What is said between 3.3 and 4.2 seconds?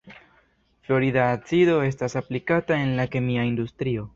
industrio.